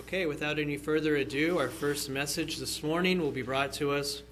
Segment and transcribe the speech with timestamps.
[0.00, 4.22] Okay, without any further ado, our first message this morning will be brought to us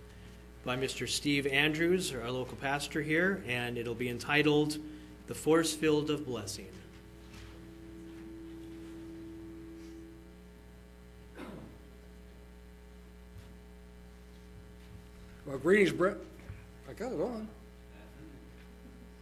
[0.64, 1.06] by Mr.
[1.06, 4.78] Steve Andrews, our local pastor here, and it'll be entitled
[5.26, 6.68] The Force Field of Blessing.
[15.44, 16.16] Well, greetings, Brett.
[16.88, 17.46] I got it on.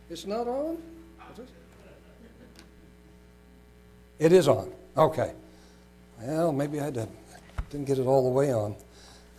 [0.09, 0.81] It's not on?
[4.21, 4.73] It is on.
[4.97, 5.33] Okay.
[6.21, 7.07] Well, maybe I to,
[7.71, 8.75] didn't get it all the way on.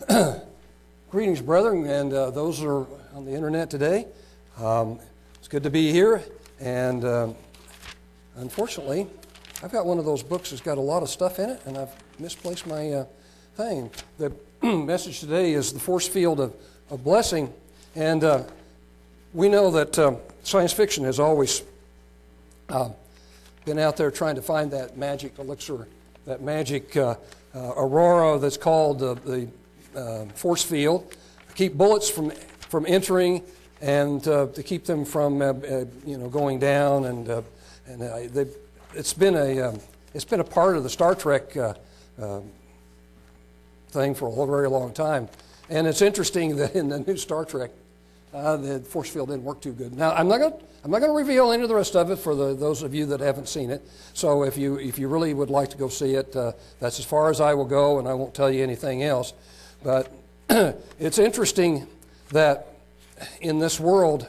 [1.10, 4.06] greetings, brethren, and uh, those are on the internet today.
[4.58, 5.00] Um,
[5.38, 6.22] it's good to be here,
[6.60, 7.28] and uh,
[8.36, 9.08] unfortunately,
[9.62, 11.76] I've got one of those books that's got a lot of stuff in it, and
[11.76, 13.04] I've misplaced my uh,
[13.56, 13.90] thing.
[14.18, 16.54] The message today is the force field of,
[16.90, 17.52] of blessing,
[17.96, 18.44] and uh,
[19.32, 21.64] we know that um, science fiction has always
[22.68, 22.90] uh,
[23.64, 25.88] been out there trying to find that magic elixir,
[26.28, 27.14] that magic uh,
[27.54, 29.48] uh, aurora that's called the
[29.96, 31.10] uh, force field,
[31.48, 32.30] to keep bullets from
[32.68, 33.42] from entering
[33.80, 35.54] and uh, to keep them from uh,
[36.04, 37.28] you know going down and
[37.86, 38.02] and
[38.94, 39.80] it's been a um,
[40.12, 41.52] it's been a part of the Star Trek
[43.88, 45.28] thing for a very long time.
[45.70, 47.70] And it's interesting that in the new Star Trek,
[48.32, 49.94] uh, the force field didn't work too good.
[49.94, 52.82] Now, I'm not going to reveal any of the rest of it for the, those
[52.82, 53.86] of you that haven't seen it.
[54.14, 57.04] So if you if you really would like to go see it, uh, that's as
[57.04, 59.32] far as I will go, and I won't tell you anything else.
[59.82, 60.12] But
[60.98, 61.86] it's interesting
[62.30, 62.68] that
[63.40, 64.28] in this world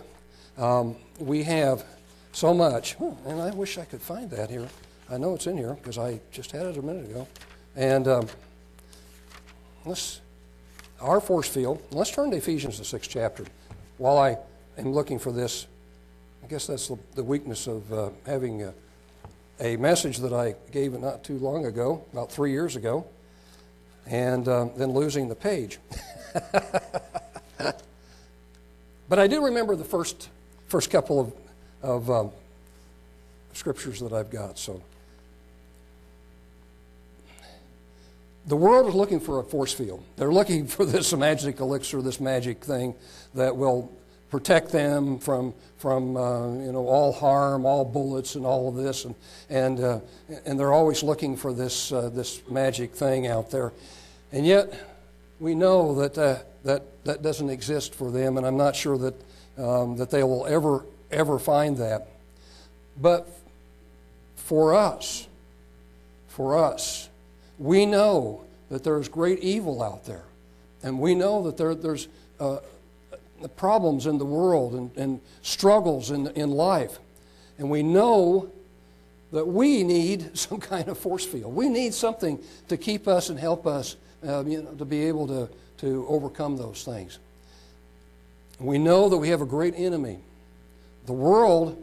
[0.57, 1.83] um, we have
[2.31, 4.67] so much, and I wish I could find that here.
[5.11, 7.27] I know it's in here because I just had it a minute ago,
[7.75, 8.07] and.
[8.07, 8.27] Um,
[9.85, 10.21] let's
[11.01, 11.81] our force field.
[11.91, 13.45] Let's turn to Ephesians, the sixth chapter.
[13.99, 14.37] While I
[14.77, 15.67] am looking for this,
[16.41, 18.73] I guess that's the, weakness of uh, having a,
[19.59, 23.05] a, message that I gave not too long ago, about three years ago,
[24.07, 25.79] and uh, then losing the page.
[29.09, 30.29] but I do remember the first
[30.69, 31.33] first couple of,
[31.81, 32.31] of um,
[33.51, 34.57] scriptures that I've got.
[34.57, 34.81] So
[38.49, 40.03] the world is looking for a force field.
[40.17, 42.95] They're looking for this magic elixir, this magic thing
[43.35, 43.91] that will
[44.29, 49.05] protect them from from uh, you know all harm, all bullets, and all of this,
[49.05, 49.15] and
[49.49, 49.99] and uh,
[50.45, 53.71] and they're always looking for this uh, this magic thing out there,
[54.31, 54.73] and yet
[55.39, 59.15] we know that uh, that that doesn't exist for them, and I'm not sure that
[59.59, 62.07] um, that they will ever ever find that.
[62.99, 63.27] But
[64.35, 65.27] for us,
[66.27, 67.08] for us,
[67.59, 70.23] we know that there's great evil out there.
[70.81, 72.07] And we know that there, there's
[72.39, 72.59] uh,
[73.57, 76.99] problems in the world and, and struggles in, in life.
[77.57, 78.49] And we know
[79.31, 81.53] that we need some kind of force field.
[81.53, 85.27] We need something to keep us and help us uh, you know, to be able
[85.27, 85.49] to,
[85.79, 87.19] to overcome those things.
[88.59, 90.19] We know that we have a great enemy.
[91.05, 91.81] The world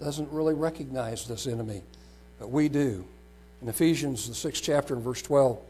[0.00, 1.82] doesn't really recognize this enemy,
[2.38, 3.04] but we do.
[3.62, 5.62] In Ephesians, the sixth chapter, and verse 12, it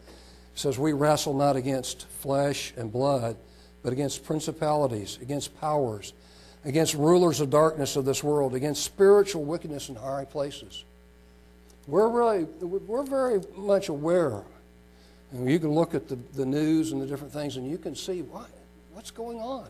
[0.59, 3.37] says, We wrestle not against flesh and blood,
[3.83, 6.13] but against principalities, against powers,
[6.65, 10.85] against rulers of darkness of this world, against spiritual wickedness in high places.
[11.87, 14.43] We're really, we're very much aware.
[15.33, 17.95] And you can look at the, the news and the different things, and you can
[17.95, 18.49] see what,
[18.93, 19.69] what's going on.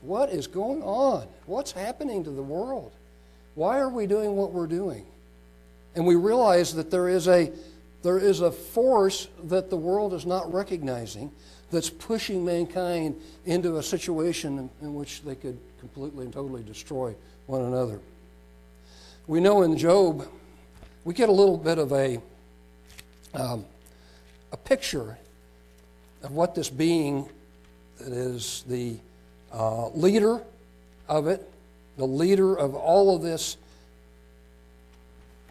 [0.00, 1.28] What is going on?
[1.46, 2.90] What's happening to the world?
[3.54, 5.06] Why are we doing what we're doing?
[5.94, 7.52] And we realize that there is a,
[8.02, 11.30] there is a force that the world is not recognizing
[11.70, 17.14] that's pushing mankind into a situation in, in which they could completely and totally destroy
[17.46, 18.00] one another.
[19.26, 20.26] We know in Job,
[21.04, 22.20] we get a little bit of a,
[23.34, 23.64] um,
[24.52, 25.18] a picture
[26.22, 27.28] of what this being
[27.98, 28.96] that is the
[29.52, 30.42] uh, leader
[31.08, 31.48] of it,
[31.96, 33.56] the leader of all of this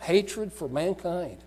[0.02, 1.38] hatred for mankind.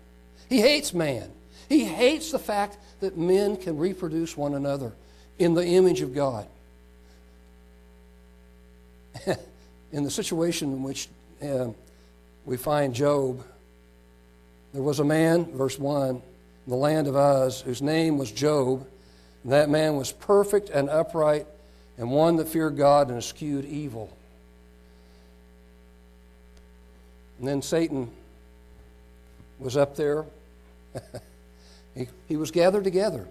[0.49, 1.29] He hates man.
[1.69, 4.93] He hates the fact that men can reproduce one another
[5.37, 6.47] in the image of God.
[9.91, 11.07] in the situation in which
[11.43, 11.67] uh,
[12.45, 13.43] we find Job,
[14.73, 16.21] there was a man, verse 1, in
[16.67, 18.85] the land of Uz, whose name was Job.
[19.43, 21.47] And that man was perfect and upright,
[21.97, 24.15] and one that feared God and eschewed evil.
[27.39, 28.11] And then Satan
[29.59, 30.25] was up there.
[31.95, 33.27] he, he was gathered together.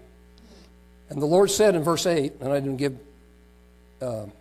[1.09, 2.97] And the Lord said in verse 8, and I didn't give
[4.01, 4.31] um,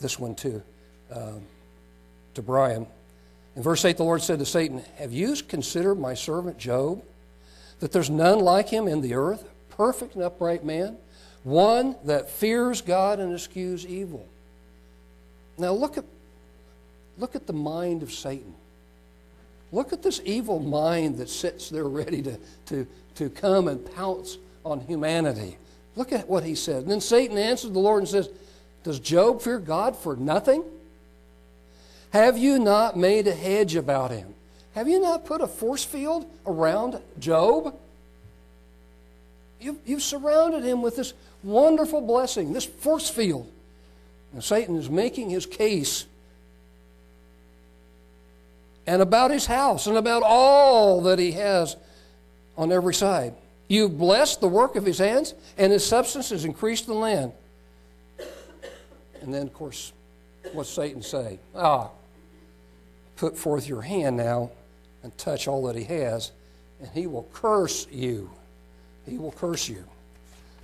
[0.00, 0.62] this one too,
[1.14, 1.42] um,
[2.34, 2.86] to Brian.
[3.56, 7.02] In verse 8, the Lord said to Satan, Have you considered my servant Job?
[7.80, 10.96] That there's none like him in the earth, perfect and upright man,
[11.44, 14.26] one that fears God and eschews evil.
[15.56, 16.04] Now look at,
[17.18, 18.54] look at the mind of Satan.
[19.72, 22.86] Look at this evil mind that sits there ready to, to,
[23.16, 25.56] to come and pounce on humanity.
[25.96, 26.82] Look at what he said.
[26.82, 28.28] And then Satan answered the Lord and says,
[28.82, 30.64] Does Job fear God for nothing?
[32.12, 34.34] Have you not made a hedge about him?
[34.74, 37.76] Have you not put a force field around Job?
[39.60, 41.12] You've, you've surrounded him with this
[41.42, 43.50] wonderful blessing, this force field.
[44.32, 46.06] And Satan is making his case
[48.86, 51.76] and about his house and about all that he has
[52.56, 53.34] on every side.
[53.68, 57.32] You've blessed the work of his hands, and his substance has increased the land.
[59.22, 59.92] And then, of course,
[60.52, 61.38] what's Satan say?
[61.54, 61.90] Ah,
[63.16, 64.50] put forth your hand now
[65.02, 66.32] and touch all that he has,
[66.80, 68.30] and he will curse you.
[69.06, 69.84] He will curse you.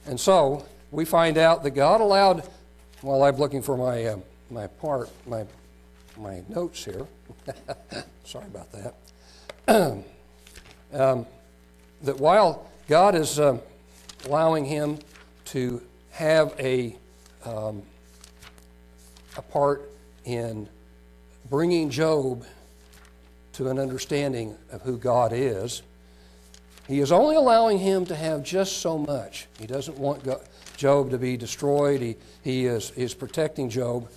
[0.07, 2.49] And so we find out that God allowed.
[3.03, 4.19] Well, I'm looking for my uh,
[4.51, 5.45] my part my
[6.19, 7.07] my notes here.
[8.25, 8.95] Sorry about that.
[10.93, 11.27] um,
[12.03, 13.59] that while God is uh,
[14.27, 14.99] allowing him
[15.47, 16.97] to have a
[17.45, 17.83] um,
[19.37, 19.91] a part
[20.25, 20.69] in
[21.49, 22.45] bringing Job
[23.55, 25.83] to an understanding of who God is.
[26.89, 29.47] He is only allowing him to have just so much.
[29.59, 30.27] He doesn't want
[30.77, 32.01] Job to be destroyed.
[32.01, 34.09] He, he is, is protecting Job.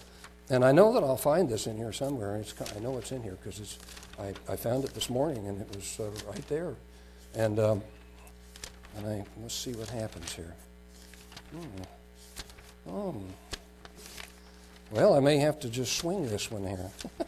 [0.49, 2.37] And I know that I'll find this in here somewhere.
[2.37, 3.77] It's, I know it's in here because
[4.19, 6.75] I, I found it this morning and it was uh, right there.
[7.35, 7.83] And, um,
[8.97, 10.55] and I, let's see what happens here.
[11.51, 11.83] Hmm.
[12.91, 13.15] Oh.
[14.91, 16.89] Well, I may have to just swing this one here.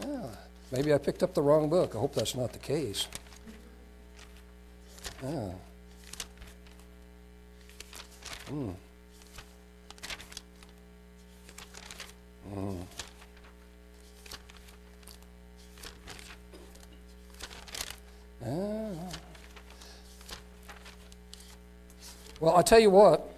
[0.00, 0.26] yeah,
[0.72, 1.94] maybe I picked up the wrong book.
[1.94, 3.06] I hope that's not the case.
[5.22, 5.50] Yeah.
[8.48, 8.70] Hmm.
[12.54, 12.78] Mm.
[22.40, 23.28] Well, I'll tell you what.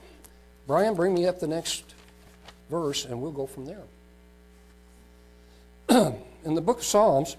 [0.66, 1.94] Brian, bring me up the next
[2.68, 3.82] verse, and we'll go from there.
[6.44, 7.36] in the book of Psalms,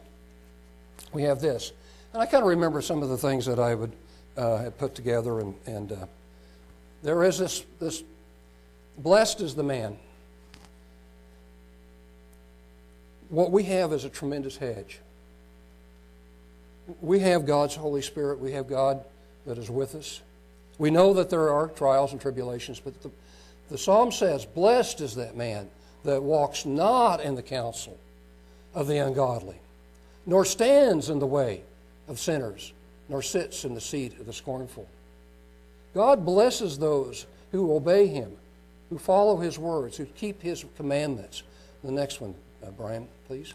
[1.13, 1.71] we have this.
[2.13, 3.93] And I kind of remember some of the things that I would
[4.35, 5.39] uh, put together.
[5.39, 6.05] And, and uh,
[7.03, 8.03] there is this, this
[8.97, 9.97] blessed is the man.
[13.31, 14.99] What we have is a tremendous hedge.
[16.99, 18.39] We have God's Holy Spirit.
[18.39, 19.05] We have God
[19.45, 20.21] that is with us.
[20.77, 23.09] We know that there are trials and tribulations, but the,
[23.69, 25.69] the psalm says, Blessed is that man
[26.03, 27.97] that walks not in the counsel
[28.73, 29.59] of the ungodly,
[30.25, 31.61] nor stands in the way
[32.09, 32.73] of sinners,
[33.07, 34.89] nor sits in the seat of the scornful.
[35.93, 38.33] God blesses those who obey him,
[38.89, 41.43] who follow his words, who keep his commandments.
[41.81, 43.53] The next one, uh, Brian, please.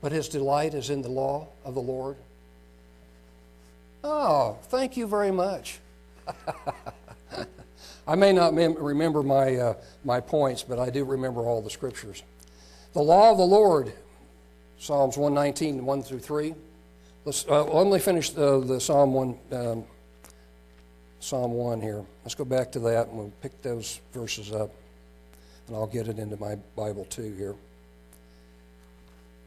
[0.00, 2.16] But his delight is in the law of the Lord.
[4.04, 5.80] Oh, thank you very much.
[8.06, 9.74] I may not mem- remember my, uh,
[10.04, 12.22] my points, but I do remember all the scriptures.
[12.92, 13.92] The law of the Lord,
[14.78, 16.54] Psalms 119, 1 through 3.
[17.24, 19.84] Let's, uh, let me finish the, the Psalm 1, um,
[21.18, 22.04] Psalm 1 here.
[22.24, 24.70] Let's go back to that and we'll pick those verses up.
[25.66, 27.54] And I'll get it into my Bible too here.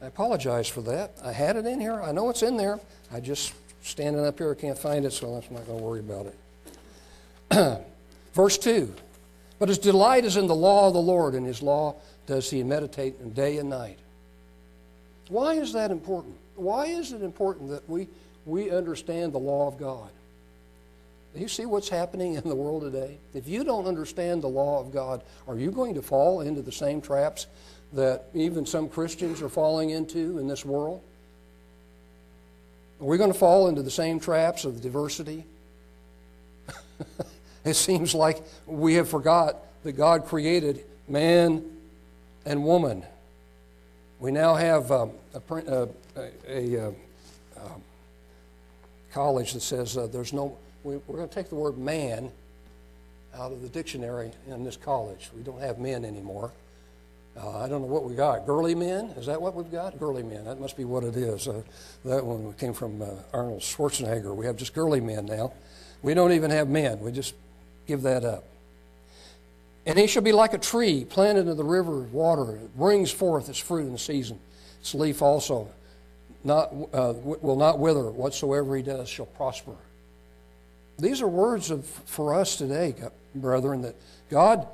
[0.02, 1.12] I apologize for that.
[1.24, 2.02] I had it in here.
[2.02, 2.80] I know it's in there.
[3.12, 6.28] I just standing up here, can't find it, so I'm not going to worry about
[7.52, 7.86] it.
[8.34, 8.94] Verse 2
[9.58, 11.96] But his delight is in the law of the Lord, and his law
[12.28, 14.00] does he meditate day and night.
[15.30, 16.36] Why is that important?
[16.56, 18.08] Why is it important that we,
[18.46, 20.10] we understand the law of God?
[21.36, 23.20] You see what's happening in the world today?
[23.34, 26.72] If you don't understand the law of God, are you going to fall into the
[26.72, 27.48] same traps
[27.94, 31.02] that even some Christians are falling into in this world?
[33.00, 35.46] Are we going to fall into the same traps of diversity?
[37.66, 41.64] It seems like we have forgot that God created man
[42.46, 43.04] and woman.
[44.20, 46.92] We now have um, a, uh, a, a, uh,
[47.58, 47.82] um,
[49.12, 52.32] college that says uh, there's no, we, are going to take the word man
[53.36, 55.30] out of the dictionary in this college.
[55.36, 56.52] We don't have men anymore.
[57.38, 58.46] Uh, I don't know what we got.
[58.46, 59.06] Girly men?
[59.18, 59.98] Is that what we've got?
[60.00, 60.46] Girly men.
[60.46, 61.48] That must be what it is.
[61.48, 61.62] Uh,
[62.06, 64.36] that one came from uh, Arnold Schwarzenegger.
[64.36, 65.54] We have just girly men now.
[66.02, 67.00] We don't even have men.
[67.00, 67.36] We just
[67.88, 68.44] give that up.
[69.86, 72.56] And he shall be like a tree planted in the river of water.
[72.56, 74.40] It brings forth its fruit in the season.
[74.82, 75.70] Its leaf also
[76.44, 78.10] not, uh, will not wither.
[78.10, 79.76] Whatsoever he does shall prosper.
[81.00, 82.94] These are words of, for us today,
[83.36, 83.96] brethren, that
[84.30, 84.68] God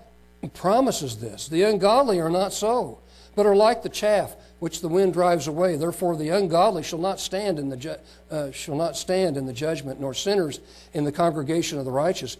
[0.53, 1.47] promises this.
[1.47, 2.99] The ungodly are not so,
[3.35, 5.75] but are like the chaff which the wind drives away.
[5.75, 7.95] Therefore, the ungodly shall not stand in the ju-
[8.31, 10.59] uh, shall not stand in the judgment, nor sinners
[10.93, 12.37] in the congregation of the righteous.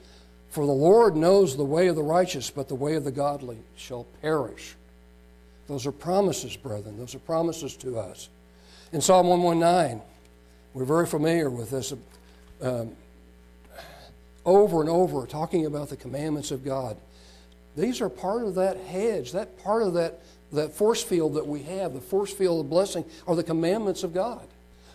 [0.50, 3.58] For the Lord knows the way of the righteous, but the way of the godly
[3.75, 4.75] shall perish.
[5.68, 6.98] Those are promises, brethren.
[6.98, 8.30] Those are promises to us.
[8.94, 10.01] In Psalm 119,
[10.74, 11.94] we're very familiar with this.
[12.62, 12.96] Um,
[14.46, 16.98] over and over, talking about the commandments of God.
[17.75, 20.20] These are part of that hedge, that part of that,
[20.54, 24.14] that force field that we have, the force field of blessing, are the commandments of
[24.14, 24.48] God,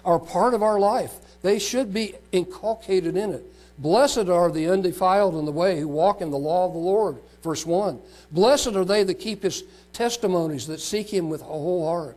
[0.04, 1.14] are part of our life.
[1.42, 3.44] They should be inculcated in it.
[3.78, 7.16] Blessed are the undefiled in the way who walk in the law of the Lord.
[7.42, 7.98] Verse 1.
[8.30, 12.16] Blessed are they that keep his testimonies, that seek him with a whole heart.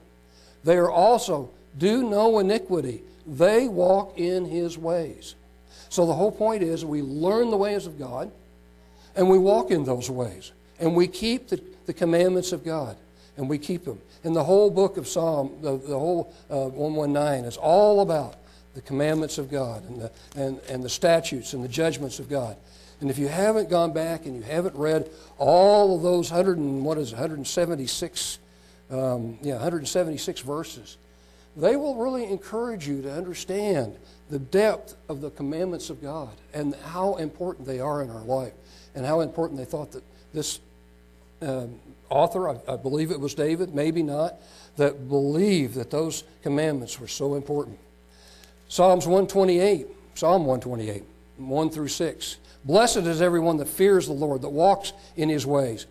[0.63, 3.02] They are also do no iniquity.
[3.25, 5.36] They walk in his ways.
[5.94, 8.32] So the whole point is we learn the ways of God
[9.16, 10.52] and we walk in those ways.
[10.80, 12.98] And we keep the, the commandments of God
[13.38, 14.02] and we keep them.
[14.24, 18.38] And the whole book of Psalm, the, the whole uh, 119 is all about
[18.74, 22.58] the commandments of God and the, and, and the statutes and the judgments of God.
[23.00, 26.84] And if you haven't gone back and you haven't read all of those 100 and,
[26.84, 28.40] what is it, 176,
[28.90, 30.98] um, yeah, 176 verses,
[31.56, 33.96] they will really encourage you to understand
[34.30, 38.54] the depth of the commandments of God and how important they are in our life
[38.96, 40.60] and how important they thought that this
[41.42, 41.80] um,
[42.10, 44.36] author, I, I believe it was David, maybe not,
[44.78, 47.78] that believed that those commandments were so important.
[48.70, 51.04] Psalms 128, Psalm 128,
[51.38, 52.38] 1 through 6.
[52.66, 55.86] Blessed is everyone that fears the Lord, that walks in his ways.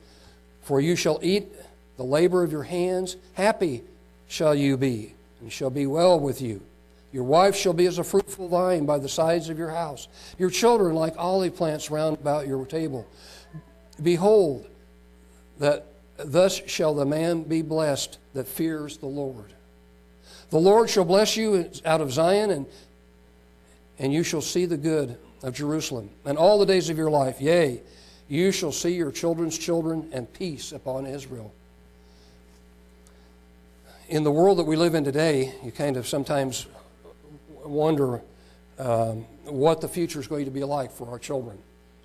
[0.63, 1.53] For you shall eat
[1.97, 3.17] the labor of your hands.
[3.35, 3.83] Happy
[4.27, 6.63] shall you be, and shall be well with you.
[7.13, 10.09] Your wife shall be as a fruitful vine by the sides of your house,
[10.39, 13.07] your children like olive plants round about your table.
[14.03, 14.67] Behold,
[15.59, 19.53] that thus shall the man be blessed that fears the Lord.
[20.49, 22.67] The Lord shall bless you out of Zion, and,
[23.99, 26.11] and you shall see the good of Jerusalem.
[26.25, 27.83] And all the days of your life, yea,
[28.29, 31.53] you shall see your children's children, and peace upon Israel.
[34.13, 36.67] In the world that we live in today, you kind of sometimes
[37.65, 38.21] wonder
[38.79, 41.57] um, what the future is going to be like for our children.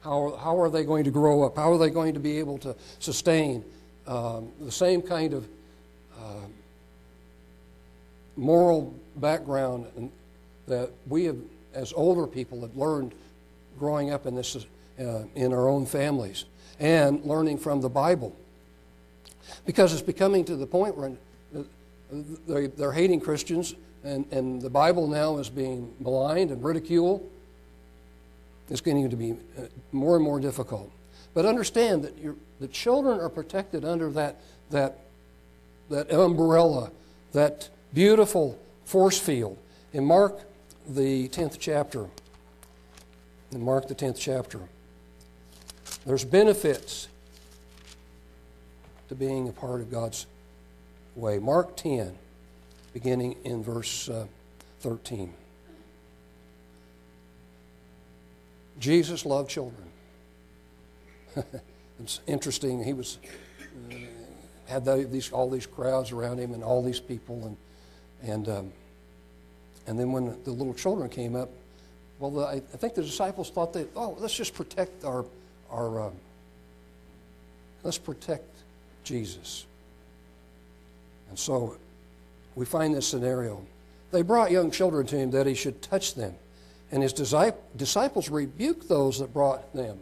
[0.05, 1.57] How, how are they going to grow up?
[1.57, 3.61] How are they going to be able to sustain
[4.07, 5.49] um, the same kind of
[6.17, 6.47] uh,
[8.37, 10.09] moral background
[10.65, 11.35] that we have,
[11.73, 13.11] as older people, have learned
[13.77, 14.55] growing up in this
[14.97, 16.45] uh, in our own families
[16.79, 18.33] and learning from the Bible.
[19.65, 21.11] Because it's becoming to the point where
[22.13, 27.29] uh, they're hating Christians and, and the Bible now is being maligned and ridiculed.
[28.69, 30.91] It's getting to be uh, more and more difficult.
[31.33, 32.13] But understand that
[32.59, 34.37] the children are protected under that,
[34.71, 34.99] that,
[35.89, 36.91] that umbrella,
[37.33, 39.57] that beautiful force field.
[39.93, 40.39] In Mark,
[40.87, 42.05] the 10th chapter,
[43.51, 44.59] in Mark, the 10th chapter,
[46.05, 47.07] there's benefits
[49.09, 50.25] to being a part of God's
[51.17, 51.39] way.
[51.39, 52.15] Mark 10
[52.93, 54.25] beginning in verse uh,
[54.79, 55.33] 13.
[58.79, 59.83] Jesus loved children.
[61.99, 62.83] it's interesting.
[62.83, 63.17] He was
[63.91, 63.95] uh,
[64.67, 68.73] had these all these crowds around him and all these people and and um,
[69.87, 71.49] and then when the little children came up,
[72.19, 75.25] well, the, I think the disciples thought they oh let's just protect our
[75.69, 76.13] our um,
[77.83, 78.57] let's protect
[79.03, 79.65] Jesus.
[81.29, 81.77] And so
[82.55, 83.65] we find this scenario.
[84.11, 86.33] They brought young children to him that he should touch them,
[86.91, 89.99] and his disciples rebuked those that brought them.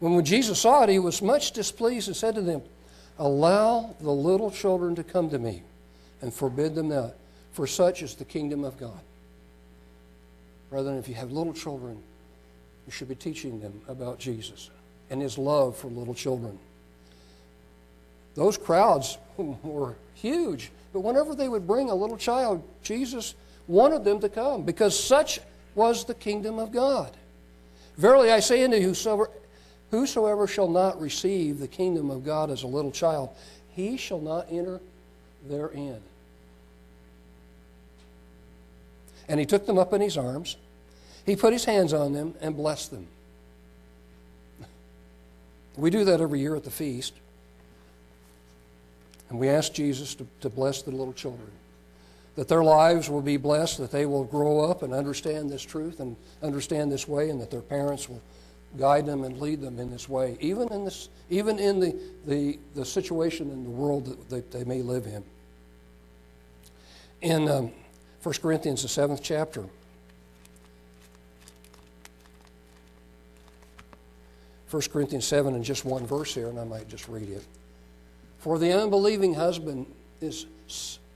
[0.00, 2.62] When Jesus saw it, he was much displeased and said to them,
[3.18, 5.62] Allow the little children to come to me,
[6.22, 7.14] and forbid them not,
[7.52, 9.00] for such is the kingdom of God.
[10.70, 12.02] Brethren, if you have little children,
[12.86, 14.70] you should be teaching them about Jesus
[15.10, 16.58] and his love for little children.
[18.34, 20.70] Those crowds were huge.
[20.92, 23.34] But whenever they would bring a little child, Jesus
[23.68, 25.40] wanted them to come because such
[25.74, 27.16] was the kingdom of God.
[27.96, 29.30] Verily I say unto you, whosoever,
[29.90, 33.30] whosoever shall not receive the kingdom of God as a little child,
[33.74, 34.80] he shall not enter
[35.48, 36.00] therein.
[39.28, 40.56] And he took them up in his arms.
[41.24, 43.06] He put his hands on them and blessed them.
[45.76, 47.14] We do that every year at the feast.
[49.30, 51.50] And we ask Jesus to, to bless the little children,
[52.34, 56.00] that their lives will be blessed, that they will grow up and understand this truth
[56.00, 58.20] and understand this way, and that their parents will
[58.76, 61.96] guide them and lead them in this way, even in, this, even in the,
[62.26, 65.24] the, the situation in the world that they, they may live in.
[67.22, 67.72] In um,
[68.22, 69.64] 1 Corinthians, the seventh chapter,
[74.70, 77.44] 1 Corinthians 7 and just one verse here, and I might just read it.
[78.40, 79.86] For the unbelieving husband
[80.20, 80.46] is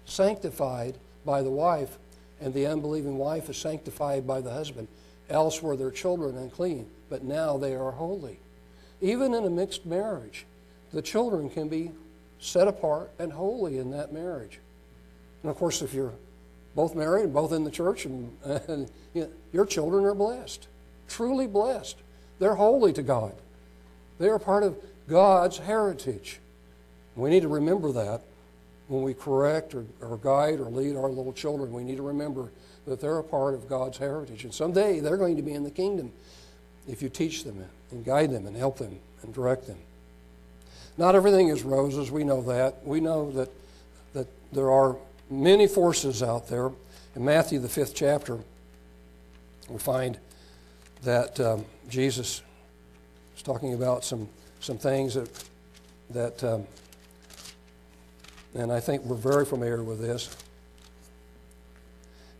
[0.04, 1.98] sanctified by the wife,
[2.40, 4.88] and the unbelieving wife is sanctified by the husband.
[5.30, 8.38] Else were their children unclean, but now they are holy.
[9.00, 10.44] Even in a mixed marriage,
[10.92, 11.90] the children can be
[12.38, 14.60] set apart and holy in that marriage.
[15.42, 16.12] And of course, if you're
[16.74, 20.68] both married and both in the church, and, and you know, your children are blessed,
[21.08, 21.96] truly blessed.
[22.38, 23.34] They're holy to God.
[24.18, 24.76] They are part of
[25.08, 26.40] God's heritage.
[27.16, 28.22] We need to remember that
[28.88, 31.72] when we correct or, or guide or lead our little children.
[31.72, 32.50] We need to remember
[32.86, 34.44] that they're a part of God's heritage.
[34.44, 36.12] And someday they're going to be in the kingdom
[36.86, 39.78] if you teach them and guide them and help them and direct them.
[40.98, 42.86] Not everything is roses, we know that.
[42.86, 43.48] We know that,
[44.12, 44.96] that there are
[45.30, 46.70] many forces out there.
[47.16, 48.38] In Matthew, the fifth chapter,
[49.68, 50.18] we find
[51.02, 52.42] that um, Jesus
[53.36, 54.28] is talking about some,
[54.60, 55.44] some things that,
[56.10, 56.66] that um,
[58.54, 60.34] and I think we're very familiar with this.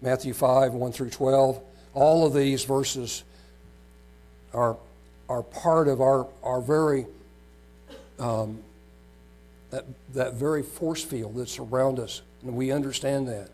[0.01, 1.61] Matthew 5, 1 through 12.
[1.95, 3.25] All of these verses
[4.53, 4.77] are,
[5.29, 7.07] are part of our, our very,
[8.19, 8.59] um,
[9.71, 13.51] that, that very force field that's around us, and we understand that.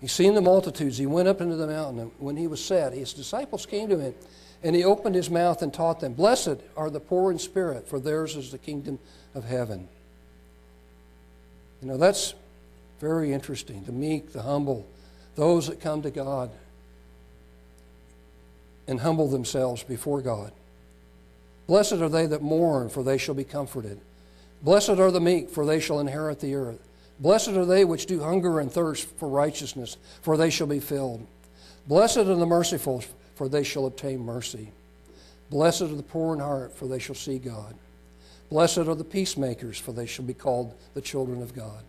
[0.00, 0.98] He's seen the multitudes.
[0.98, 3.98] He went up into the mountain, and when he was set, his disciples came to
[3.98, 4.14] him
[4.62, 8.00] and he opened his mouth and taught them Blessed are the poor in spirit, for
[8.00, 8.98] theirs is the kingdom
[9.34, 9.88] of heaven.
[11.82, 12.34] You know, that's
[13.00, 13.84] very interesting.
[13.84, 14.86] The meek, the humble,
[15.34, 16.50] those that come to God
[18.88, 20.52] and humble themselves before God.
[21.66, 24.00] Blessed are they that mourn, for they shall be comforted.
[24.62, 26.80] Blessed are the meek, for they shall inherit the earth.
[27.18, 31.26] Blessed are they which do hunger and thirst for righteousness, for they shall be filled.
[31.86, 33.02] Blessed are the merciful,
[33.34, 34.70] for they shall obtain mercy.
[35.50, 37.74] Blessed are the poor in heart, for they shall see God.
[38.50, 41.82] Blessed are the peacemakers, for they shall be called the children of God.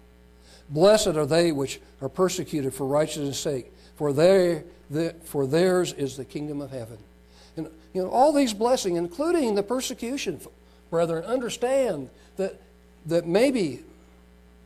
[0.70, 6.18] Blessed are they which are persecuted for righteousness' sake, for, they, the, for theirs is
[6.18, 6.98] the kingdom of heaven.
[7.56, 10.40] And you know, all these blessings, including the persecution,
[10.90, 12.60] brethren, understand that,
[13.06, 13.84] that maybe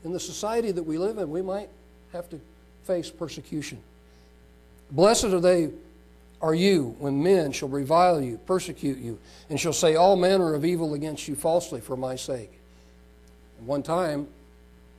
[0.03, 1.69] in the society that we live in, we might
[2.13, 2.39] have to
[2.83, 3.79] face persecution.
[4.89, 5.69] Blessed are they
[6.41, 10.65] are you when men shall revile you, persecute you, and shall say all manner of
[10.65, 12.51] evil against you falsely for my sake.
[13.59, 14.27] one time,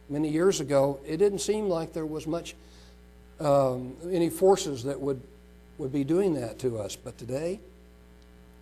[0.08, 2.54] many years ago, it didn't seem like there was much,
[3.40, 5.20] um, any forces that would,
[5.78, 6.94] would be doing that to us.
[6.94, 7.58] But today,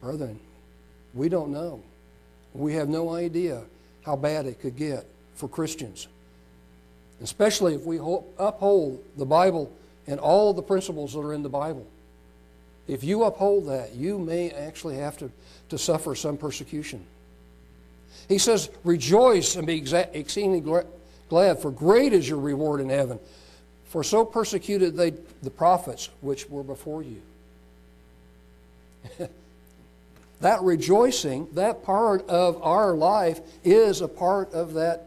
[0.01, 0.41] brethren,
[1.13, 1.83] we don't know.
[2.55, 3.63] We have no idea
[4.07, 6.09] how bad it could get for Christians.
[7.23, 7.99] Especially if we
[8.39, 9.71] uphold the Bible
[10.07, 11.87] and all the principles that are in the Bible.
[12.91, 15.31] If you uphold that, you may actually have to,
[15.69, 17.07] to suffer some persecution.
[18.29, 19.79] He says, Rejoice and be
[20.13, 20.85] exceedingly
[21.29, 23.21] glad, for great is your reward in heaven.
[23.91, 27.23] For so persecuted they the prophets which were before you.
[30.41, 35.07] that rejoicing, that part of our life, is a part of that,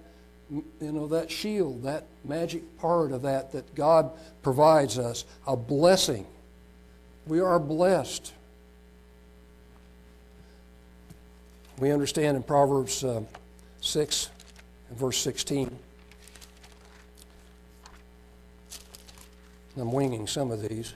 [0.49, 4.09] you know, that shield, that magic part of that that God
[4.41, 6.25] provides us, a blessing.
[7.25, 8.33] We are blessed.
[11.79, 13.21] We understand in Proverbs uh,
[13.81, 14.29] 6
[14.89, 15.75] and verse 16.
[19.77, 20.93] I'm winging some of these.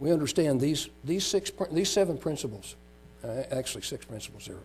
[0.00, 2.74] We understand these, these, six, these seven principles,
[3.22, 4.58] uh, actually, six principles here.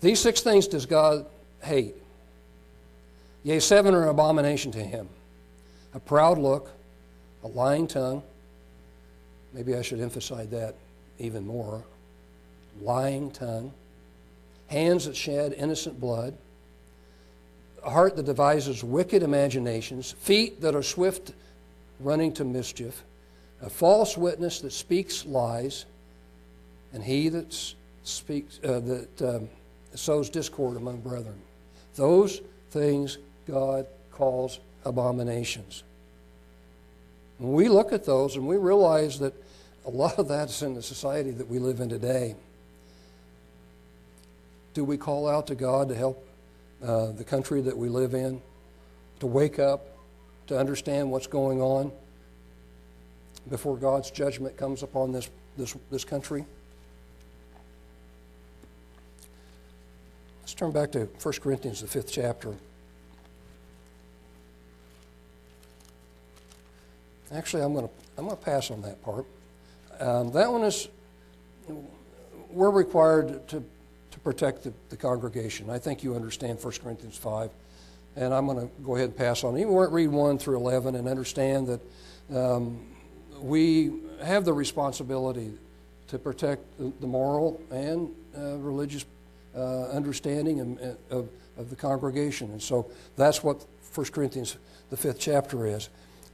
[0.00, 1.26] These six things does God
[1.62, 1.96] hate.
[3.42, 5.08] Yea, seven are an abomination to him
[5.94, 6.70] a proud look,
[7.44, 8.22] a lying tongue.
[9.52, 10.74] Maybe I should emphasize that
[11.18, 11.82] even more.
[12.80, 13.72] Lying tongue.
[14.68, 16.34] Hands that shed innocent blood.
[17.84, 20.12] A heart that devises wicked imaginations.
[20.12, 21.32] Feet that are swift
[22.00, 23.02] running to mischief.
[23.60, 25.84] A false witness that speaks lies.
[26.92, 27.74] And he that
[28.04, 29.48] speaks uh, that um,
[29.94, 31.40] sows discord among brethren.
[31.96, 35.82] Those things God calls abominations.
[37.42, 39.34] When we look at those and we realize that
[39.84, 42.36] a lot of that's in the society that we live in today.
[44.74, 46.24] Do we call out to God to help
[46.80, 48.40] uh, the country that we live in,
[49.18, 49.88] to wake up,
[50.46, 51.90] to understand what's going on
[53.50, 56.44] before God's judgment comes upon this, this, this country?
[60.42, 62.54] Let's turn back to 1 Corinthians, the fifth chapter.
[67.34, 69.24] Actually, I'm going to I'm going to pass on that part.
[69.98, 70.88] Um, that one is
[72.50, 73.64] we're required to
[74.10, 75.70] to protect the, the, congregation.
[75.70, 77.50] I think you understand 1 Corinthians 5,
[78.16, 79.56] and I'm going to go ahead and pass on.
[79.56, 81.80] Even read 1 through 11 and understand that
[82.36, 82.78] um,
[83.40, 83.92] we
[84.22, 85.52] have the responsibility
[86.08, 89.06] to protect the, the moral and uh, religious
[89.56, 92.50] uh, understanding of, of, of, the congregation.
[92.50, 93.64] And so that's what
[93.94, 94.56] 1 Corinthians,
[94.90, 95.88] the fifth chapter, is.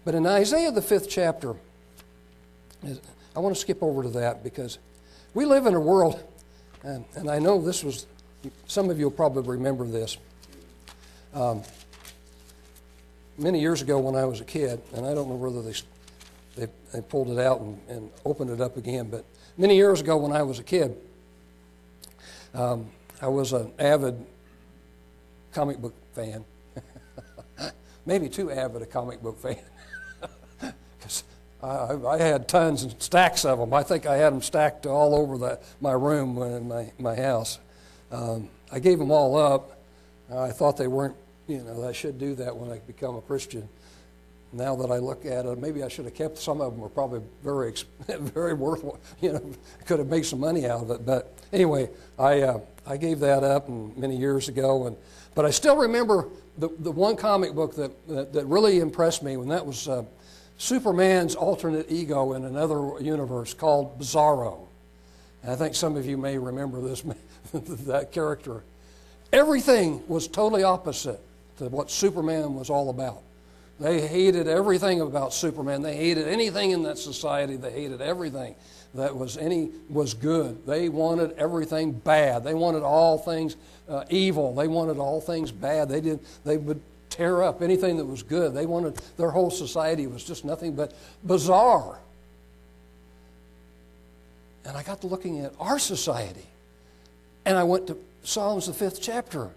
[0.09, 1.55] But in Isaiah, the fifth chapter,
[2.83, 4.79] I want to skip over to that because
[5.35, 6.25] we live in a world,
[6.83, 8.07] and, and I know this was,
[8.66, 10.16] some of you will probably remember this.
[11.35, 11.61] Um,
[13.37, 15.75] many years ago when I was a kid, and I don't know whether they,
[16.57, 19.27] they, they pulled it out and, and, opened it up again, but
[19.59, 20.97] many years ago when I was a kid,
[22.55, 22.87] um,
[23.21, 24.25] I was an avid
[25.53, 26.47] comic book fan.
[28.07, 29.59] Maybe too avid a comic book fan.
[31.62, 33.75] I, I, had tons and stacks of them.
[33.75, 37.59] I think I had them stacked all over the, my room in my, my house.
[38.12, 39.79] Um, I gave them all up.
[40.33, 41.16] I thought they weren't,
[41.47, 43.68] you know, I should do that when I become a Christian.
[44.53, 46.81] Now that I look at it, maybe I should have kept some of them.
[46.81, 47.75] Were probably very,
[48.09, 48.99] very worthwhile.
[49.21, 49.53] You know,
[49.87, 51.05] could have made some money out of it.
[51.05, 54.97] But anyway, I uh, I gave that up many years ago, and
[55.35, 59.35] but I still remember the the one comic book that that, that really impressed me,
[59.35, 60.03] and that was uh,
[60.59, 64.66] Superman's alternate ego in another universe called Bizarro.
[65.42, 67.03] And I think some of you may remember this
[67.53, 68.62] that character.
[69.33, 71.21] Everything was totally opposite
[71.59, 73.23] to what Superman was all about.
[73.79, 75.83] They hated everything about Superman.
[75.83, 77.57] They hated anything in that society.
[77.57, 78.57] They hated everything
[78.94, 80.66] that was any was good.
[80.66, 82.42] They wanted everything bad.
[82.42, 83.57] They wanted all things
[83.88, 84.55] uh, evil.
[84.55, 85.88] They wanted all things bad.
[85.88, 86.21] They did.
[86.44, 86.81] They would
[87.18, 88.54] tear up anything that was good.
[88.54, 91.98] They wanted their whole society was just nothing but bizarre.
[94.64, 96.46] And I got to looking at our society,
[97.44, 99.50] and I went to Psalms the fifth chapter,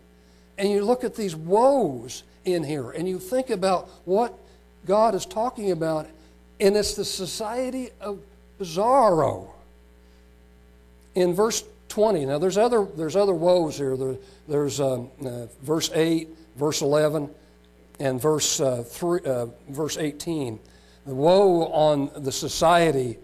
[0.58, 4.34] and you look at these woes in here, and you think about what
[4.88, 6.08] God is talking about,
[6.60, 8.19] and it's the society of
[8.60, 9.50] bizarro.
[11.13, 13.95] In verse 20, now there's other, there's other woes here.
[13.97, 14.15] There,
[14.47, 17.30] there's um, uh, verse 8, verse 11,
[18.02, 20.60] and verse, uh, three, uh, verse 18.
[21.06, 23.18] The woe on the society,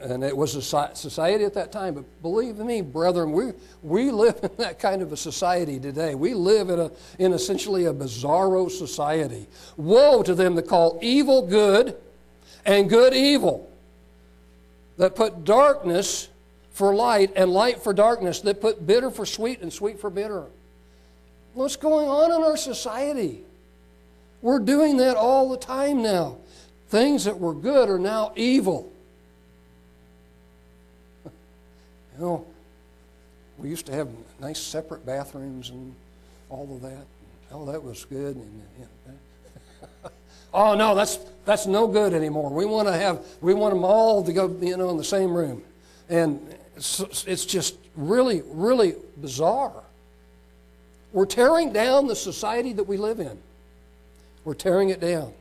[0.00, 4.38] and it was a society at that time, but believe me, brethren, we, we live
[4.42, 6.14] in that kind of a society today.
[6.14, 9.46] We live in, a, in essentially a bizarro society.
[9.76, 11.96] Woe to them that call evil good
[12.64, 13.70] and good evil
[15.00, 16.28] that put darkness
[16.72, 20.44] for light and light for darkness, that put bitter for sweet and sweet for bitter.
[21.54, 23.44] What's going on in our society?
[24.42, 26.38] We're doing that all the time now.
[26.88, 28.92] Things that were good are now evil.
[32.18, 32.46] You know,
[33.58, 34.08] we used to have
[34.40, 35.94] nice separate bathrooms and
[36.50, 37.06] all of that.
[37.50, 38.36] Oh, that was good.
[40.52, 42.50] Oh no, that's that's no good anymore.
[42.50, 45.32] We want to have we want them all to go, you know, in the same
[45.32, 45.62] room,
[46.08, 46.40] and
[46.76, 49.84] it's, it's just really, really bizarre.
[51.12, 53.38] We're tearing down the society that we live in.
[54.44, 55.32] We're tearing it down.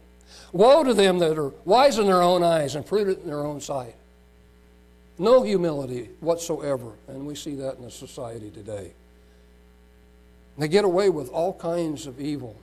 [0.52, 3.62] Woe to them that are wise in their own eyes and prudent in their own
[3.62, 3.96] sight.
[5.18, 8.94] No humility whatsoever, and we see that in the society today.
[10.58, 12.56] They get away with all kinds of evil.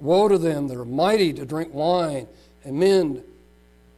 [0.00, 2.28] Woe to them that are mighty to drink wine
[2.64, 3.22] and men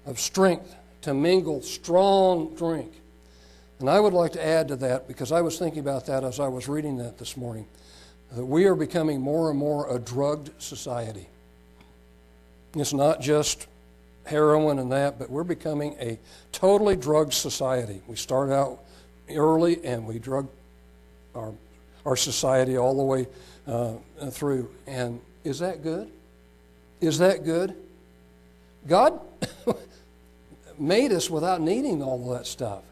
[0.07, 2.93] of strength to mingle strong drink.
[3.81, 6.39] And I would like to add to that, because I was thinking about that as
[6.39, 7.67] I was reading that this morning,
[8.33, 11.27] that we are becoming more and more a drugged society.
[12.75, 13.67] It's not just
[14.25, 16.19] heroin and that, but we're becoming a
[16.53, 18.01] totally drugged society.
[18.07, 18.79] We start out
[19.29, 20.49] early and we drug
[21.35, 21.53] our,
[22.07, 23.27] our society all the way
[23.67, 23.95] uh,
[24.31, 24.71] through.
[24.87, 26.11] And is that good?
[27.01, 27.75] Is that good?
[28.87, 29.21] God
[30.79, 32.83] made us without needing all of that stuff.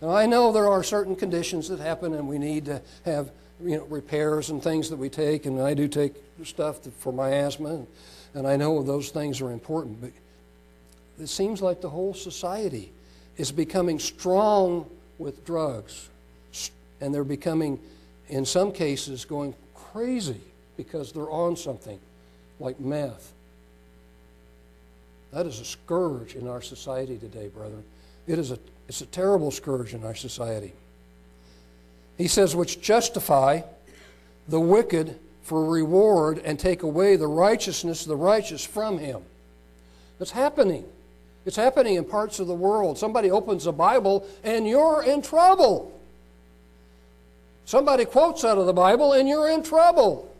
[0.00, 3.30] Now, I know there are certain conditions that happen, and we need to have
[3.62, 7.30] you know, repairs and things that we take, and I do take stuff for my
[7.30, 7.84] asthma,
[8.34, 10.00] and I know those things are important.
[10.00, 10.12] But
[11.20, 12.92] it seems like the whole society
[13.36, 16.08] is becoming strong with drugs.
[17.00, 17.78] And they're becoming,
[18.28, 20.40] in some cases, going crazy
[20.76, 21.98] because they're on something
[22.58, 23.32] like meth.
[25.32, 27.84] That is a scourge in our society today, brethren.
[28.26, 30.72] It is a, it's a terrible scourge in our society.
[32.18, 33.62] He says, which justify
[34.48, 39.22] the wicked for reward and take away the righteousness of the righteous from him.
[40.20, 40.84] It's happening.
[41.46, 42.98] It's happening in parts of the world.
[42.98, 45.92] Somebody opens a Bible and you're in trouble.
[47.64, 50.34] Somebody quotes out of the Bible and you're in trouble.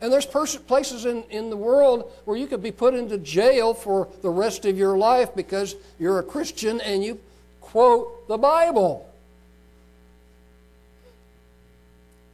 [0.00, 4.08] And there's places in, in the world where you could be put into jail for
[4.20, 7.18] the rest of your life because you're a Christian and you
[7.60, 9.05] quote the Bible.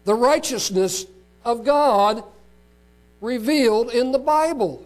[0.05, 1.07] The righteousness
[1.45, 2.25] of God
[3.21, 4.85] revealed in the Bible.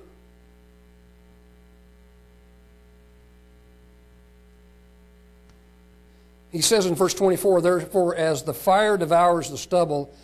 [6.53, 10.15] He says in verse 24, Therefore, as the fire devours the stubble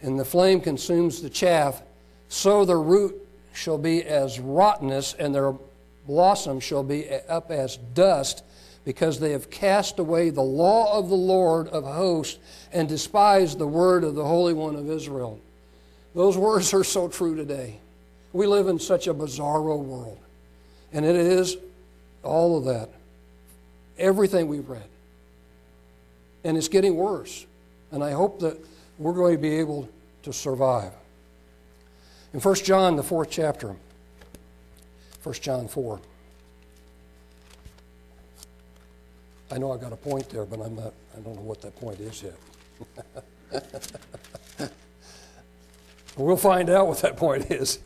[0.00, 1.82] and the flame consumes the chaff,
[2.28, 3.14] so the root
[3.52, 5.54] shall be as rottenness, and their
[6.06, 8.42] blossom shall be up as dust,
[8.84, 12.38] because they have cast away the law of the Lord of hosts
[12.72, 15.40] and despised the word of the Holy One of Israel.
[16.14, 17.78] Those words are so true today.
[18.32, 20.18] We live in such a bizarro world.
[20.92, 21.56] And it is
[22.22, 22.90] all of that.
[23.98, 24.88] Everything we've read.
[26.44, 27.46] And it's getting worse.
[27.92, 28.58] And I hope that
[28.98, 29.88] we're going to be able
[30.24, 30.92] to survive.
[32.34, 33.76] In 1 John, the fourth chapter,
[35.22, 36.00] 1 John 4.
[39.52, 41.76] I know I got a point there, but I'm not, I don't know what that
[41.76, 42.32] point is yet.
[46.16, 47.78] we'll find out what that point is.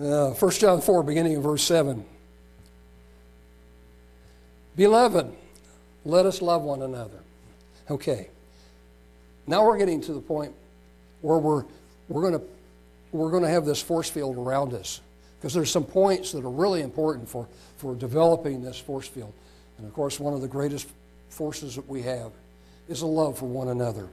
[0.00, 2.04] Uh, 1 John 4, beginning in verse 7.
[4.76, 5.32] Beloved,
[6.04, 7.18] let us love one another.
[7.90, 8.28] Okay.
[9.48, 10.54] Now we're getting to the point
[11.20, 11.64] where we're,
[12.08, 12.40] we're going
[13.10, 15.00] we're to have this force field around us
[15.40, 19.32] because there's some points that are really important for, for developing this force field.
[19.82, 20.86] And of course, one of the greatest
[21.28, 22.30] forces that we have
[22.88, 24.08] is a love for one another.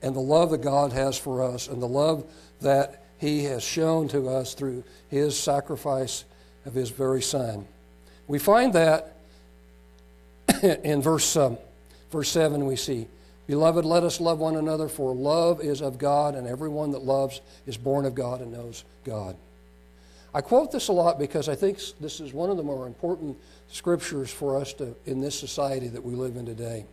[0.00, 2.24] And the love that God has for us, and the love
[2.62, 6.24] that He has shown to us through His sacrifice
[6.64, 7.66] of His very Son.
[8.28, 9.14] We find that
[10.62, 11.58] in verse, um,
[12.10, 13.06] verse 7, we see
[13.46, 17.42] Beloved, let us love one another, for love is of God, and everyone that loves
[17.66, 19.36] is born of God and knows God.
[20.32, 23.36] I quote this a lot because I think this is one of the more important
[23.68, 26.84] scriptures for us to, in this society that we live in today.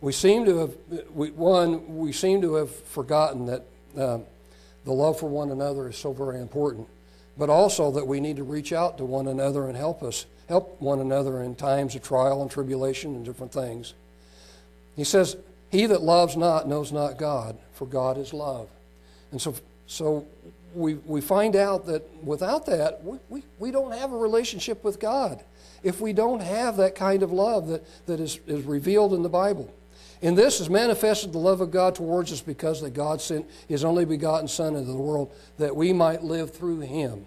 [0.00, 0.76] We seem to have,
[1.14, 3.62] we, one, we seem to have forgotten that
[3.96, 4.18] uh,
[4.84, 6.88] the love for one another is so very important,
[7.36, 10.80] but also that we need to reach out to one another and help us, help
[10.80, 13.94] one another in times of trial and tribulation and different things.
[14.96, 15.36] He says,
[15.70, 18.68] he that loves not knows not God, for God is love.
[19.30, 19.54] And so,
[19.86, 20.26] so
[20.74, 25.00] we, we find out that without that, we, we, we don't have a relationship with
[25.00, 25.42] God.
[25.82, 29.28] If we don't have that kind of love that, that is, is revealed in the
[29.28, 29.72] Bible.
[30.20, 33.84] In this is manifested the love of God towards us because that God sent his
[33.84, 37.24] only begotten Son into the world that we might live through him.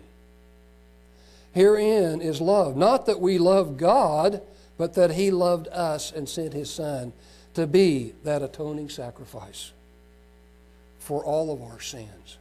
[1.54, 2.76] Herein is love.
[2.76, 4.42] Not that we love God,
[4.78, 7.14] but that he loved us and sent his Son
[7.54, 9.72] to be that atoning sacrifice
[11.00, 12.38] for all of our sins.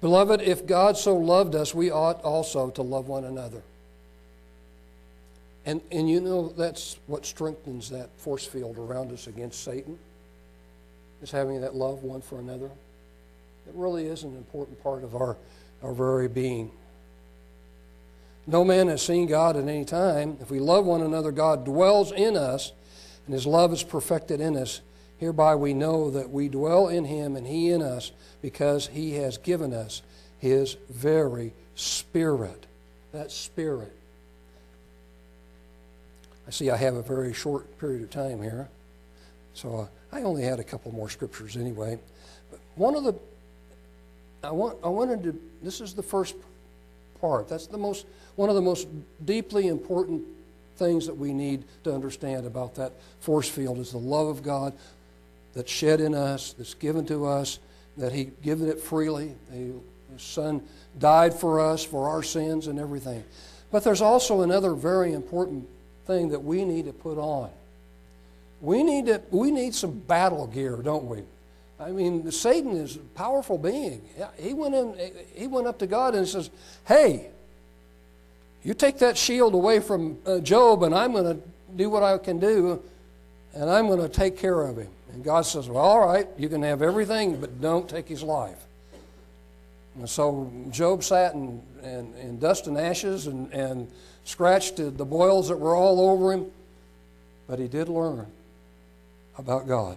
[0.00, 3.62] Beloved, if God so loved us, we ought also to love one another.
[5.66, 9.98] And, and you know, that's what strengthens that force field around us against Satan,
[11.20, 12.66] is having that love one for another.
[12.66, 15.36] It really is an important part of our,
[15.82, 16.70] our very being.
[18.46, 20.38] No man has seen God at any time.
[20.40, 22.72] If we love one another, God dwells in us
[23.26, 24.80] and his love is perfected in us.
[25.18, 29.36] Hereby we know that we dwell in him and he in us because he has
[29.38, 30.02] given us
[30.38, 32.66] his very spirit.
[33.12, 33.92] That spirit.
[36.46, 38.68] I see I have a very short period of time here.
[39.54, 41.98] So I only had a couple more scriptures anyway.
[42.50, 43.14] But one of the
[44.42, 46.36] I want I wanted to this is the first
[47.20, 47.48] part.
[47.48, 48.86] That's the most one of the most
[49.24, 50.22] deeply important
[50.76, 54.72] things that we need to understand about that force field is the love of God
[55.54, 57.58] that's shed in us, that's given to us,
[57.96, 59.34] that He given it freely.
[59.50, 60.62] His Son
[60.98, 63.24] died for us, for our sins and everything.
[63.70, 65.68] But there's also another very important
[66.06, 67.50] thing that we need to put on.
[68.60, 71.22] We need, to, we need some battle gear, don't we?
[71.78, 74.02] I mean, Satan is a powerful being.
[74.36, 74.96] He went, in,
[75.34, 76.50] he went up to God and says,
[76.84, 77.28] Hey,
[78.62, 81.42] You take that shield away from uh, Job, and I'm going to
[81.76, 82.82] do what I can do,
[83.54, 84.88] and I'm going to take care of him.
[85.12, 88.64] And God says, Well, all right, you can have everything, but don't take his life.
[89.96, 93.90] And so Job sat in, in, in dust and ashes and, and
[94.24, 96.46] scratched the boils that were all over him,
[97.48, 98.26] but he did learn
[99.36, 99.96] about God.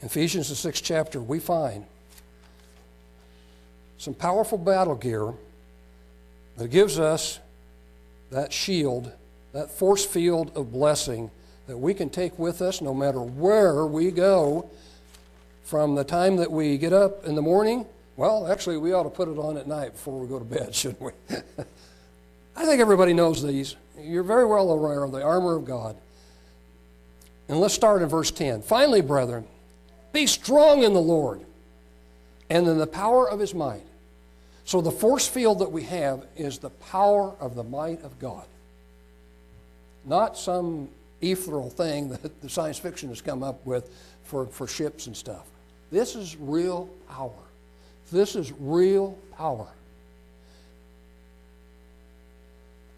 [0.00, 1.84] In Ephesians, the sixth chapter, we find
[3.98, 5.32] some powerful battle gear
[6.56, 7.38] that gives us
[8.30, 9.12] that shield,
[9.52, 11.30] that force field of blessing
[11.66, 14.70] that we can take with us no matter where we go
[15.64, 17.84] from the time that we get up in the morning.
[18.16, 20.74] Well, actually, we ought to put it on at night before we go to bed,
[20.74, 21.12] shouldn't we?
[22.56, 23.76] I think everybody knows these.
[23.98, 25.96] You're very well aware of the armor of God.
[27.48, 28.62] And let's start in verse 10.
[28.62, 29.46] Finally, brethren,
[30.12, 31.40] be strong in the Lord
[32.48, 33.82] and in the power of his might.
[34.64, 38.46] So, the force field that we have is the power of the might of God,
[40.04, 40.88] not some
[41.32, 43.90] ethereal thing that the science fiction has come up with
[44.24, 45.46] for, for ships and stuff.
[45.90, 47.32] This is real power.
[48.10, 49.66] This is real power.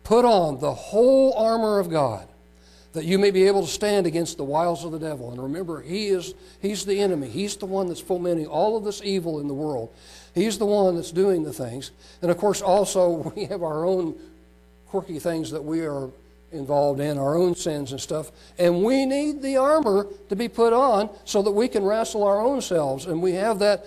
[0.05, 2.27] Put on the whole armor of God
[2.95, 5.31] that you may be able to stand against the wiles of the devil.
[5.31, 7.29] And remember, he is he's the enemy.
[7.29, 9.93] He's the one that's fomenting all of this evil in the world.
[10.35, 11.91] He's the one that's doing the things.
[12.23, 14.17] And of course, also we have our own
[14.89, 16.09] quirky things that we are
[16.53, 18.31] involved in, our own sins and stuff.
[18.59, 22.41] And we need the armor to be put on so that we can wrestle our
[22.41, 23.07] own selves.
[23.07, 23.87] And we have that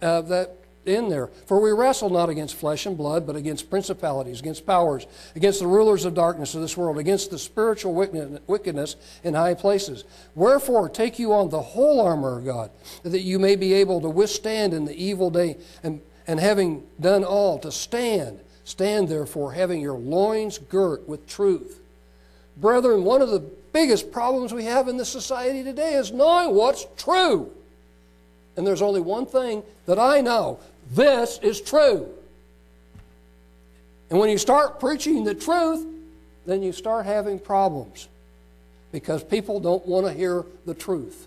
[0.00, 1.28] uh, that in there.
[1.46, 5.66] For we wrestle not against flesh and blood, but against principalities, against powers, against the
[5.66, 10.04] rulers of darkness of this world, against the spiritual wickedness in high places.
[10.34, 12.70] Wherefore, take you on the whole armor of God,
[13.02, 17.24] that you may be able to withstand in the evil day, and, and having done
[17.24, 18.40] all, to stand.
[18.64, 21.80] Stand therefore, having your loins girt with truth.
[22.56, 23.40] Brethren, one of the
[23.72, 27.50] biggest problems we have in this society today is knowing what's true.
[28.56, 30.60] And there's only one thing that I know
[30.90, 32.08] this is true.
[34.10, 35.86] And when you start preaching the truth,
[36.44, 38.08] then you start having problems
[38.90, 41.26] because people don't want to hear the truth.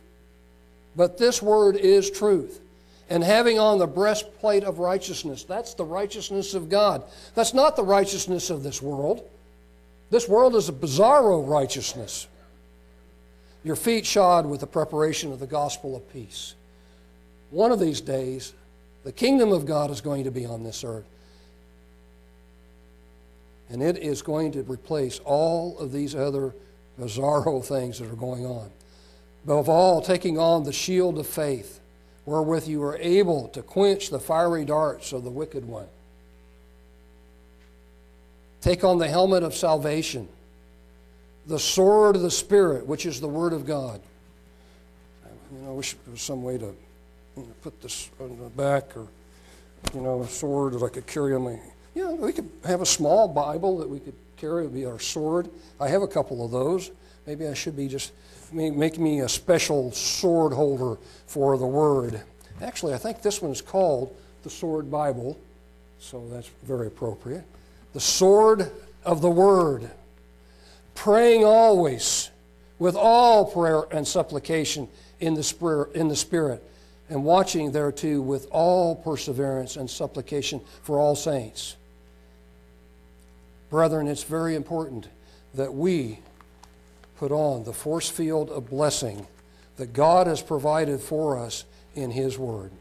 [0.96, 2.62] But this word is truth.
[3.10, 7.04] And having on the breastplate of righteousness, that's the righteousness of God.
[7.34, 9.28] That's not the righteousness of this world.
[10.10, 12.28] This world is a bizarro righteousness.
[13.64, 16.54] Your feet shod with the preparation of the gospel of peace.
[17.50, 18.54] One of these days,
[19.04, 21.06] the kingdom of God is going to be on this earth.
[23.70, 26.54] And it is going to replace all of these other
[27.00, 28.70] bizarro things that are going on.
[29.44, 31.80] Above all, taking on the shield of faith,
[32.26, 35.88] wherewith you are able to quench the fiery darts of the wicked one.
[38.66, 40.28] Take on the helmet of salvation,
[41.46, 44.02] the sword of the Spirit, which is the Word of God.
[45.52, 46.74] You know, I wish there was some way to you
[47.44, 49.06] know, put this on the back or,
[49.94, 51.60] you know, a sword that I could carry on my.
[51.94, 55.00] Know, we could have a small Bible that we could carry, it would be our
[55.00, 55.48] sword.
[55.80, 56.90] I have a couple of those.
[57.28, 58.14] Maybe I should be just
[58.52, 62.20] make me a special sword holder for the Word.
[62.64, 65.38] Actually, I think this one is called the Sword Bible,
[66.00, 67.46] so that's very appropriate.
[67.96, 68.70] The sword
[69.06, 69.90] of the Word,
[70.96, 72.30] praying always
[72.78, 75.96] with all prayer and supplication in the Spirit.
[75.96, 76.62] In the spirit
[77.10, 81.78] and watching thereto with all perseverance and supplication for all saints.
[83.70, 85.08] Brethren, it's very important
[85.54, 86.20] that we
[87.18, 89.26] put on the force field of blessing
[89.78, 92.72] that God has provided for us in His Word.